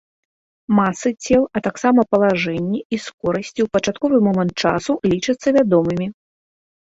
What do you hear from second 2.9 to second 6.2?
і скорасці ў пачатковы момант часу лічацца вядомымі.